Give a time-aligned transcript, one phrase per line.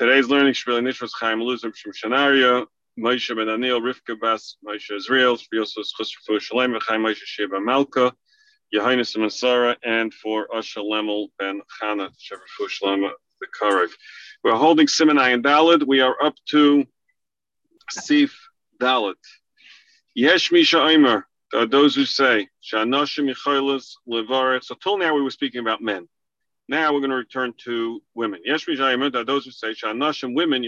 [0.00, 2.64] Today's learning Shvili Nishvas Chaim Luzim Shem Shanaria,
[2.98, 8.14] Moshe Ben Anil, Rivka Bas, Moshe Israel, Shviosos Chusrafu Shalem, Chaim Moshe Sheba Malka,
[8.74, 13.10] Yehoinus Masara, and for Asha Lemel Ben Chana, Shevrafu Shalem,
[13.42, 13.90] the Karev.
[14.42, 15.86] We're holding Simonai and Dalit.
[15.86, 16.86] We are up to
[17.90, 18.34] Sif
[18.80, 19.16] Dalit.
[20.14, 21.26] Yesh Misha Omer,
[21.68, 24.64] those who say, Shanashim Yichaylas Levaret.
[24.64, 26.08] So till now we were speaking about men.
[26.70, 28.40] Now we're going to return to women.
[28.46, 30.64] Misha those who say, Shanashim women.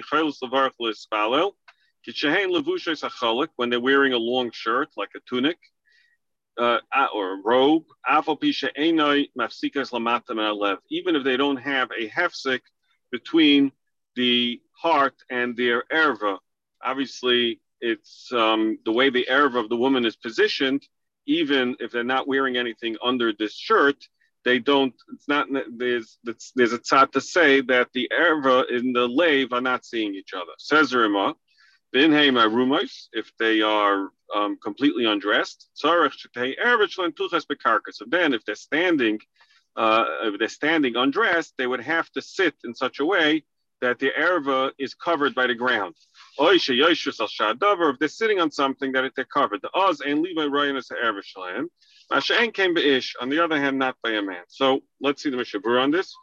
[3.54, 5.58] When they're wearing a long shirt, like a tunic,
[6.58, 6.78] uh,
[7.14, 7.84] or a robe,
[10.90, 12.60] even if they don't have a hefsek
[13.12, 13.70] between
[14.16, 16.38] the heart and their erva.
[16.82, 20.84] Obviously, it's um, the way the erva of the woman is positioned.
[21.26, 24.08] Even if they're not wearing anything under this shirt,
[24.44, 24.94] they don't.
[25.12, 25.46] It's not.
[25.76, 26.18] There's
[26.54, 30.34] there's a tzad to say that the erva in the lave are not seeing each
[30.34, 30.52] other.
[30.58, 31.34] Says Rima,
[31.92, 35.68] if they are um, completely undressed.
[35.74, 36.08] So
[38.06, 39.18] then, if they're standing,
[39.76, 43.44] uh, if they're standing undressed, they would have to sit in such a way
[43.82, 45.94] that the erva is covered by the ground.
[46.38, 51.20] If they're sitting on something that they're covered, the oz and levi ryan is erva
[51.20, 51.66] shalam.
[52.12, 53.14] Masha'en came ish.
[53.20, 54.42] On the other hand, not by a man.
[54.48, 56.14] So let's see the mishabur on this.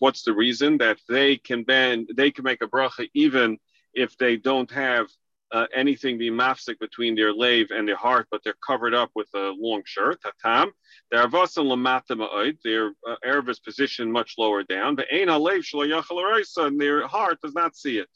[0.00, 2.10] What's the reason that they can bend?
[2.16, 3.58] They can make a bracha even
[3.94, 5.06] if they don't have
[5.52, 9.28] uh, anything be mafsik between their lave and their heart, but they're covered up with
[9.34, 10.20] a long shirt.
[10.22, 10.70] Tatam.
[11.10, 14.96] Their avasan lamata Their uh, Arab is positioned much lower down.
[14.96, 18.08] But ein halev and their heart does not see it.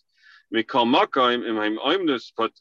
[0.53, 0.67] But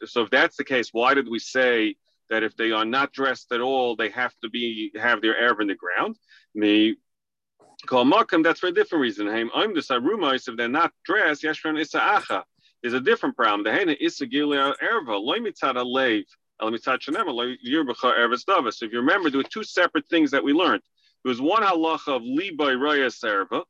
[0.06, 1.96] so if that's the case, why did we say
[2.30, 5.62] that if they are not dressed at all, they have to be have their Arab
[5.62, 6.18] in the ground?
[6.56, 6.96] Me
[7.86, 8.44] call makam.
[8.44, 9.28] That's for a different reason.
[9.28, 10.48] I'm the sarumais.
[10.48, 12.44] If they're not dressed, yeshran isa acha
[12.82, 13.64] is a different problem.
[13.64, 16.24] The hena is a gilia erva, loy mitzad alev,
[16.62, 18.82] el mitzad shenema, loy yirbacha ervas davas.
[18.82, 20.82] If you remember, there were two separate things that we learned.
[21.24, 23.64] There was one halacha of libay rayas erva,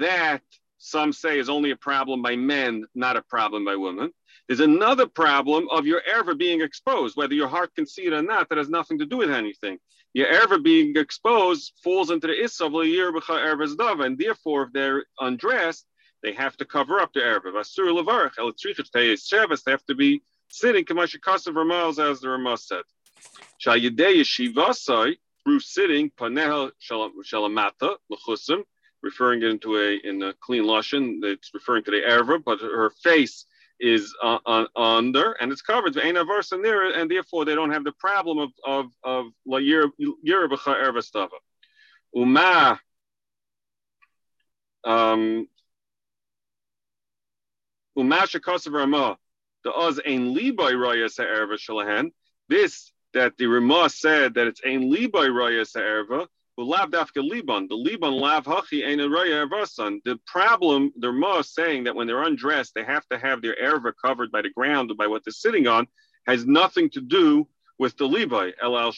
[0.00, 0.42] that
[0.78, 4.12] some say is only a problem by men, not a problem by women.
[4.46, 8.22] There's another problem of your erva being exposed, whether your heart can see it or
[8.22, 9.78] not, that has nothing to do with anything.
[10.14, 14.72] Your erva being exposed falls into the issa of yirbacha ervas dava, and therefore, if
[14.72, 15.86] they're undressed,
[16.22, 17.54] they have to cover up the Erev.
[17.54, 18.52] Asur levarach el
[19.16, 19.62] Shabbos.
[19.62, 22.82] They have to be sitting kamashikasav ramals as the Ramah said.
[25.44, 28.64] Through sitting panehel shalamata lechusim,
[29.06, 31.04] referring it into a in a clean lashon.
[31.22, 33.46] It's referring to the Erev, but her face
[33.78, 37.84] is uh, uh, under and it's covered ain't versa near and therefore they don't have
[37.84, 41.38] the problem of of of la yirabacha erva stava.
[42.14, 42.80] Uma
[44.84, 45.46] um,
[47.96, 49.18] Ramah,
[49.64, 52.12] the Oz Ein Liboy Roya Sa'erva Shalahan.
[52.48, 56.28] This that the Ramah said that it's Ein Liboy Roya Sa'erva,
[56.58, 56.64] The
[60.26, 64.32] problem, the Ramah saying that when they're undressed, they have to have their erva covered
[64.32, 65.86] by the ground or by what they're sitting on,
[66.26, 67.46] has nothing to do
[67.78, 68.52] with the Levi.
[68.62, 68.90] Kama,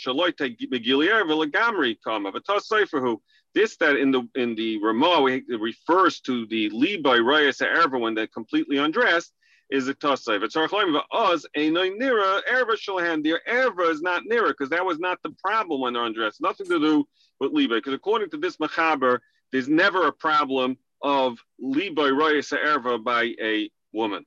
[3.54, 8.14] this that in the in the Ramah it refers to the Levi Rayas Erva when
[8.14, 9.32] they're completely undressed
[9.70, 10.42] is a Tosayv.
[10.42, 13.22] It's Archloim Oz Einoy Nira Erva Shalhan.
[13.22, 16.40] Their Erva is not Nira because that was not the problem when they're undressed.
[16.40, 17.06] Nothing to do
[17.40, 17.76] with Levi.
[17.76, 19.18] Because according to this Machaber,
[19.52, 24.24] there's never a problem of Levi Rayas Erva by a woman.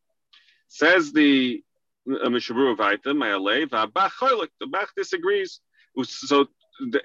[0.68, 1.63] Says the
[2.09, 5.59] uh, Mishabru Vaita, Mayalev, the Bach disagrees.
[6.03, 6.47] So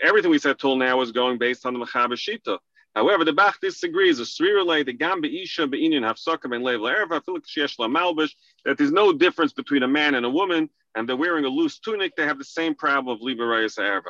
[0.03, 2.59] everything we said till now is going based on the Mechaber Shita.
[2.97, 4.17] However, the Bach disagrees.
[4.17, 8.31] The Sri the Gamba Isha Be'inyan Hafsakam and Lev La'erva Malbish
[8.65, 11.79] that there's no difference between a man and a woman, and they're wearing a loose
[11.79, 12.17] tunic.
[12.17, 14.05] They have the same problem of Liberayas Erva.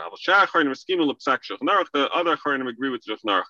[1.93, 3.43] The other Chorim agree with Shachnarach.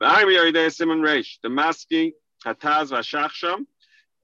[0.00, 2.12] The Aymi Aridei Simon Reish, the Maski
[2.46, 3.66] Hataz Vashachsham,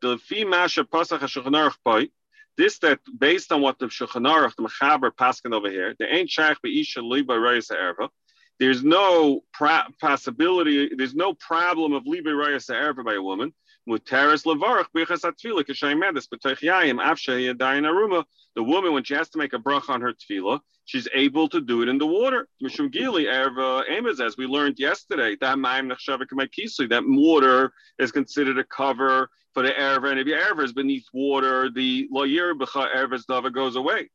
[0.01, 2.09] the Fi Masha Pasach HaShachnarach Poi,
[2.57, 4.23] this that based on what the Shulchan
[4.57, 8.09] the Mechaber Paskin over here, the ain't Shaykh Be'isha Liba Rayas Erva.
[8.59, 9.43] There's no
[10.01, 13.53] possibility, there's no problem of Liba Rayas Erva by a woman.
[13.87, 14.01] The
[18.63, 21.83] woman, when she has to make a bracha on her tefillah, she's able to do
[21.83, 22.49] it in the water.
[22.63, 25.59] Mishum Gili Erva uh, Amos, as we learned yesterday, that
[26.89, 31.07] that water is considered a cover for the Erev, and if your Erev is beneath
[31.13, 34.11] water, the Loyer B'cha Erev Dava goes away.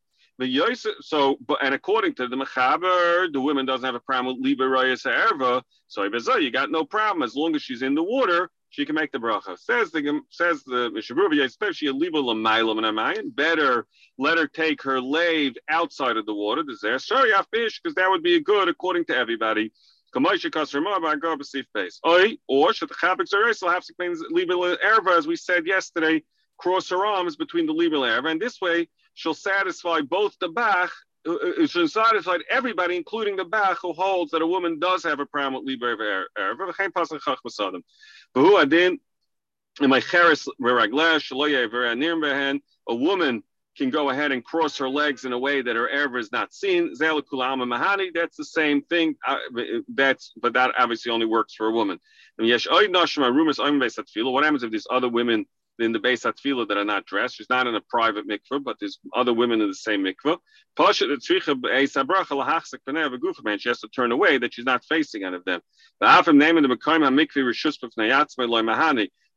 [1.01, 4.63] So, but and according to the Mechaber, the woman doesn't have a problem with Liba
[4.63, 5.61] Rayas Erva.
[5.87, 6.03] So
[6.37, 8.49] you got no problem as long as she's in the water.
[8.69, 9.57] she can make the bracha.
[9.57, 13.35] Says the says the lamayin.
[13.35, 13.87] Better
[14.17, 16.63] let her take her lave outside of the water.
[16.81, 19.71] There sorry fish because that would be good according to everybody.
[20.15, 20.59] Or should the
[22.95, 26.23] chabik zoreis have to means libel erva as we said yesterday.
[26.57, 28.87] Cross her arms between the libel erva, and this way
[29.19, 30.91] she'll satisfy both the bach
[31.27, 35.03] uh, uh, it should satisfy everybody, including the Bach, who holds that a woman does
[35.03, 37.81] have a problem with Libra Erev.
[38.35, 38.99] Who adin
[39.81, 40.47] in my cheres
[42.87, 43.43] a woman
[43.77, 46.53] can go ahead and cross her legs in a way that her Erev is not
[46.53, 46.93] seen.
[46.97, 49.15] That's the same thing.
[49.27, 49.37] Uh,
[49.93, 51.99] that's but that obviously only works for a woman.
[52.37, 52.63] What
[54.43, 55.45] happens if these other women
[55.81, 57.35] in the base Atfila that are not dressed.
[57.35, 60.37] She's not in a private mikveh, but there's other women in the same mikveh.
[63.59, 65.61] She has to turn away that she's not facing any of them.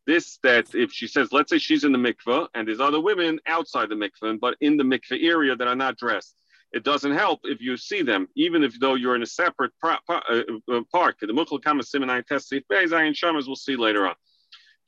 [0.04, 3.38] This that if she says, let's say she's in the mikveh and there's other women
[3.46, 6.34] outside the mikveh, but in the mikveh area that are not dressed.
[6.72, 9.98] It doesn't help if you see them, even if though you're in a separate uh,
[10.08, 11.16] uh, park.
[11.20, 14.14] The Mukhal Kama Simonai Test Shamas we'll see later on.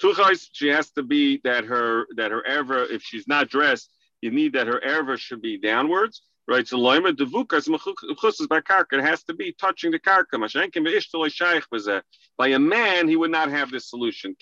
[0.00, 4.30] Tuchais, she has to be that her that her erva, if she's not dressed, you
[4.30, 6.22] need that her erva should be downwards.
[6.46, 8.98] Right, so loima devukas mechusas by karka.
[8.98, 12.02] It has to be touching the karka.
[12.36, 14.36] By a man, he would not have this solution.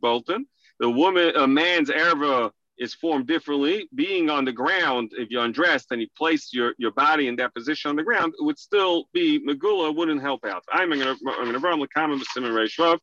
[0.00, 0.46] Bolton.
[0.80, 3.88] The woman, a man's erva is formed differently.
[3.94, 7.54] Being on the ground, if you're undressed and you place your, your body in that
[7.54, 9.94] position on the ground, it would still be megula.
[9.94, 10.64] Wouldn't help out.
[10.72, 11.86] I'm going to run the
[12.18, 12.98] with Simon.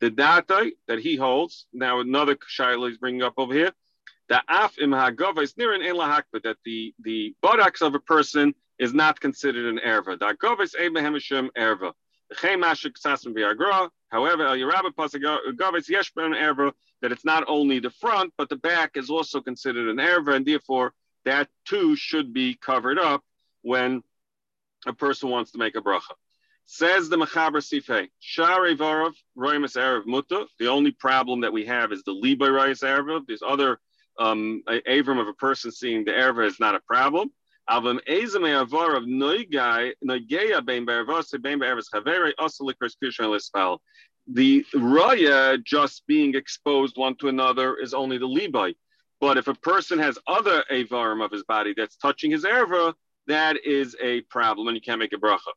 [0.00, 3.72] The data that he holds, now another shaila is bringing up over here,
[4.28, 5.82] the af im hagava is near an
[6.32, 10.18] but that the, the buttocks of a person is not considered an erva.
[10.18, 11.92] The hagava is ebehemishim erva.
[14.08, 18.56] However, El Yerabba Pasagavis Yeshber an erva that it's not only the front, but the
[18.56, 20.92] back is also considered an erva, and therefore
[21.24, 23.22] that too should be covered up
[23.62, 24.02] when
[24.86, 26.14] a person wants to make a bracha.
[26.68, 30.46] Says the Mechaber Sifei, Shari Varov, Roimus Erev Mutta.
[30.58, 33.22] The only problem that we have is the Liba Royas Erev.
[33.28, 33.78] There's other
[34.18, 37.30] um, Avram of a person seeing the Erev is not a problem.
[37.70, 43.78] Avim Ezame Avar of Noigai, Noigeya Bein Be'ervose, Bein Be'ervos Chavere, also Likras Kirshon Lispal.
[44.26, 48.74] The Raya just being exposed one to another is only the Libai.
[49.20, 52.92] But if a person has other Avarim of his body that's touching his Erva,
[53.28, 55.52] that is a problem and you can't make a bracha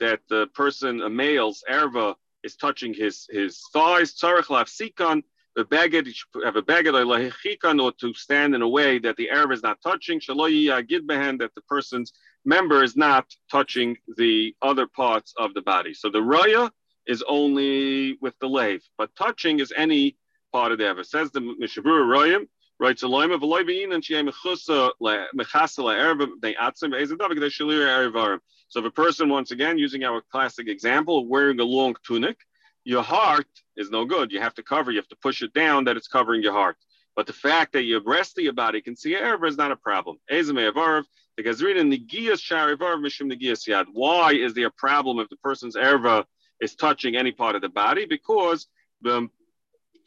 [0.00, 4.14] that the person, a male's erva, is touching his his thighs.
[4.14, 5.22] Tzarich lafsikan
[5.54, 9.62] the should have a beged or to stand in a way that the erva is
[9.62, 10.18] not touching.
[10.18, 12.12] Shaloyi agid behen that the person's
[12.44, 15.94] member is not touching the other parts of the body.
[15.94, 16.70] So the raya
[17.06, 20.16] is only with the lave, but touching is any
[20.52, 21.04] part of the erva.
[21.04, 22.98] Says the Mishabura Royim, right?
[22.98, 28.38] So loim of loibein and shiem mechusa mechasa la'erva they atzim they shalir erivarim.
[28.68, 32.38] So if a person, once again, using our classic example, of wearing a long tunic,
[32.84, 33.46] your heart
[33.76, 34.32] is no good.
[34.32, 34.90] You have to cover.
[34.90, 36.76] You have to push it down that it's covering your heart.
[37.14, 39.76] But the fact that your rest of your body can see erva is not a
[39.76, 40.16] problem.
[40.30, 41.04] Ezame avarv.
[41.36, 43.86] The gazrina negiyas sharivar mishum negiyas yad.
[43.92, 46.24] Why is there a problem if the person's erva
[46.60, 48.06] is touching any part of the body?
[48.06, 48.66] Because
[49.02, 49.28] the,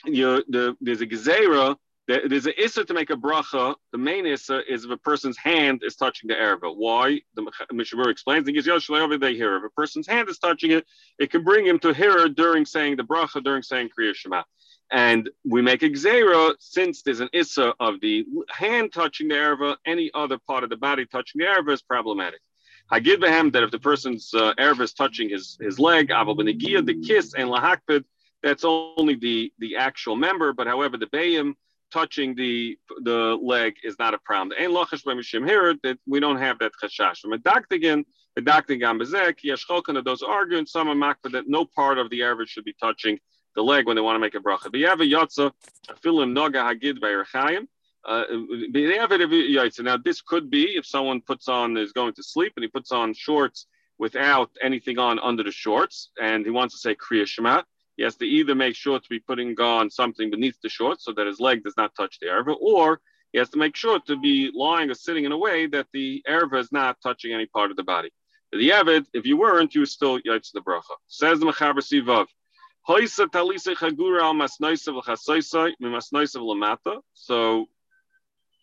[0.05, 3.75] the there's a gezerah there's an issa to make a bracha.
[3.91, 6.75] The main issa is if a person's hand is touching the erva.
[6.75, 7.21] Why?
[7.35, 8.47] The Mishabur explains.
[8.47, 9.57] He goes, over they hear.
[9.57, 10.85] If a person's hand is touching it,
[11.17, 14.43] it can bring him to hear during saying the bracha, during saying Kriya Shema.
[14.91, 19.77] And we make a gzera since there's an issa of the hand touching the erva,
[19.85, 22.39] any other part of the body touching the erva is problematic.
[22.91, 26.37] I give him that if the person's uh, erva is touching his, his leg, aval
[26.85, 28.03] the kiss, and lahakpid,
[28.43, 30.53] that's only the, the actual member.
[30.53, 31.55] But however, the bayim,
[31.91, 34.57] touching the the leg is not a problem.
[34.57, 37.19] Here that we don't have that chashash.
[37.19, 38.05] From a daktigan,
[38.37, 42.65] a daktigan bezek, yeshcholkan those arguing some are that no part of the average should
[42.65, 43.19] be touching
[43.55, 44.69] the leg when they want to make a bracha.
[44.71, 45.51] But you have a yotza,
[45.89, 47.67] a filim noga hagid by Rechayim.
[48.07, 48.23] Uh,
[49.83, 52.91] now this could be if someone puts on is going to sleep and he puts
[52.91, 53.65] on shorts
[53.97, 57.63] without anything on under the shorts and he wants to say kriya shema
[57.97, 61.13] he has to either make sure to be putting on something beneath the shorts so
[61.13, 62.99] that his leg does not touch the erva, or
[63.31, 66.23] he has to make sure to be lying or sitting in a way that the
[66.27, 68.09] erva is not touching any part of the body.
[68.51, 70.95] The Yavid, if you weren't, you still yaitz the bracha.
[71.07, 72.27] Says the Mechaber Sivav.
[77.13, 77.65] So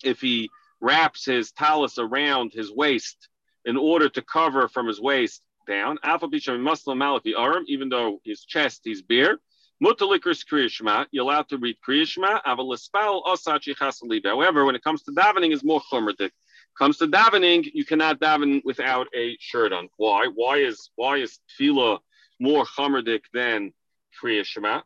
[0.05, 3.29] if he wraps his talus around his waist
[3.65, 5.99] in order to cover from his waist down.
[7.66, 9.38] Even though his chest, he's bare.
[9.83, 12.40] Mutalikris Kriyashma, you're allowed to read Kriyashma.
[12.45, 14.25] Avalispal Osachi.
[14.25, 16.31] However, when it comes to davening, is more chumradik.
[16.78, 19.88] Comes to davening, you cannot daven without a shirt on.
[19.97, 20.28] Why?
[20.33, 21.99] Why is why is tefillah
[22.38, 23.73] more chumradik than
[24.23, 24.83] Kriyashma?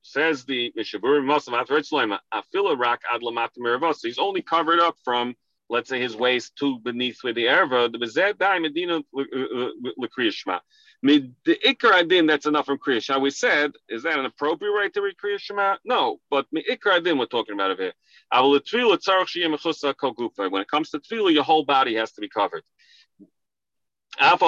[0.00, 1.62] Says the Mishabur Muslim
[2.32, 5.34] Afila Rak Adlamat He's only covered up from
[5.68, 10.60] let's say his waist to beneath with the erva, the bezed dai medina l'kriyashma.
[11.02, 13.20] Mid the ikar adin, that's enough from kriyash.
[13.20, 15.78] we said, is that an appropriate way to read kriyashma?
[15.84, 17.92] No, but mi ikar adin we're talking about over here.
[18.30, 18.54] When
[20.62, 22.62] it comes to tefillah, your whole body has to be covered.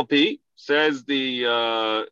[0.08, 2.02] P says the uh,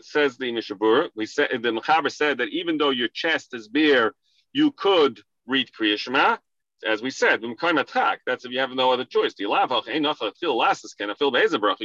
[0.00, 1.08] says the Mishabura.
[1.16, 4.14] We said the Mechaber said that even though your chest is bare,
[4.52, 6.38] you could read kriyashma
[6.86, 9.34] as we said, that's if you have no other choice.
[9.38, 9.48] You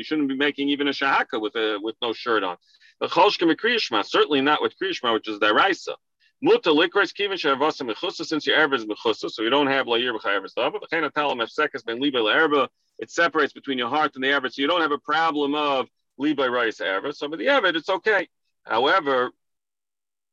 [0.03, 2.57] shouldn't be making even a shahaka with a with no shirt on.
[3.01, 5.95] Certainly not with kriyishma, which is deraisa.
[6.41, 10.49] Muta likres kivin shavasa mechusa since your erba is mechusa, so you don't have b'chayev
[10.49, 10.73] stuff.
[10.73, 12.69] But the talam efsekas ben liba erba,
[12.99, 15.87] it separates between your heart and the erba, so you don't have a problem of
[16.17, 17.13] liba rice erba.
[17.13, 18.27] So with the erba, it's okay.
[18.63, 19.31] However,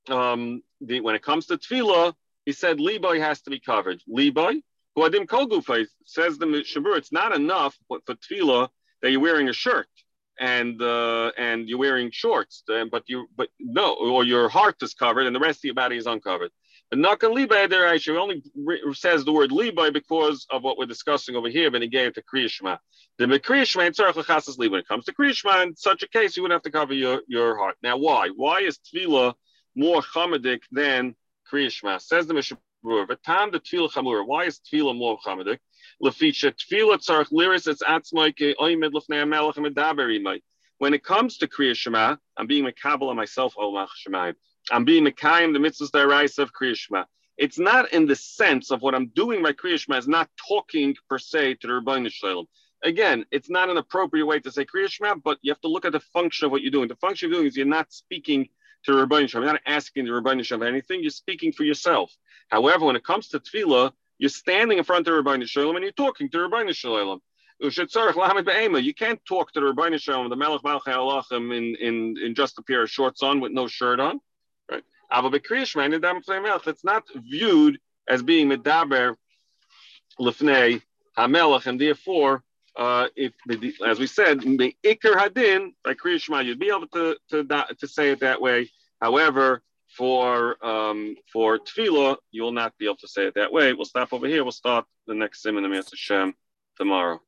[0.08, 4.00] um, the, when it comes to tefillah, he said Liboy has to be covered.
[4.08, 4.62] Liboy,
[4.96, 5.48] Guadim Kol
[6.04, 8.68] says the Shabur, it's not enough for tefillah
[9.02, 9.88] that you're wearing a shirt
[10.38, 14.94] and uh, and you're wearing shorts, uh, but you but no, or your heart is
[14.94, 16.50] covered and the rest of your body is uncovered.
[16.88, 18.42] But Nakan Libai there actually only
[18.94, 22.14] says the word Libai because of what we're discussing over here, but he gave it
[22.14, 22.78] to Kriyashma.
[23.18, 26.42] The Kriyashma and Tzarech Lachasas When it comes to Kriyashma, in such a case, you
[26.42, 27.76] would have to cover your, your heart.
[27.82, 28.30] Now, why?
[28.34, 29.34] Why is Tefillah
[29.76, 31.14] more chamadik than
[31.50, 32.00] Kriyashma.
[32.00, 32.58] Says the Mishnah.
[32.84, 34.26] V'tam the tefillah chamura.
[34.26, 35.58] Why is tefillah more chamadik?
[36.02, 40.40] Leficha tefillah tzarich liris it's atzmai ke oimid lefnei amelech medaber
[40.78, 44.34] When it comes to Kriya Shema, I'm being mekabel on myself, Olmach Shemayim.
[44.70, 47.04] I'm being mekayim the mitzvahs deraisa of Kriya Shema.
[47.36, 50.96] It's not in the sense of what I'm doing by Kriya Shema is not talking
[51.08, 52.46] per se to the Rebbeinu Shalom.
[52.82, 55.84] Again, it's not an appropriate way to say Kriya Shema, but you have to look
[55.84, 56.88] at the function of what you're doing.
[56.88, 58.48] The function you're doing is you're not speaking
[58.84, 59.44] to Rabbi Shalom.
[59.44, 61.02] You're not asking the Rabbi Shalom anything.
[61.02, 62.12] You're speaking for yourself.
[62.48, 65.92] However, when it comes to tefillah, you're standing in front of Rabbi Shalom and you're
[65.92, 67.20] talking to Rabbi Shalom.
[67.62, 67.70] You
[68.94, 72.62] can't talk to the Rabbi Shalom, the Melech Malchai Alachim, in, in, in just a
[72.62, 74.18] pair of shorts on with no shirt on.
[74.70, 74.82] Right?
[76.66, 79.16] It's not viewed as being medaber
[80.18, 80.82] lefnei
[81.16, 82.42] hamelech, and therefore,
[82.76, 83.32] uh, if
[83.86, 87.44] as we said, the ikar hadin by Kriya you'd be able to, to
[87.78, 88.70] to say it that way.
[89.00, 89.62] However,
[89.96, 93.72] for um, for tefillah, you will not be able to say it that way.
[93.72, 94.44] We'll stop over here.
[94.44, 96.34] We'll start the next sim in the Hashem
[96.76, 97.20] tomorrow.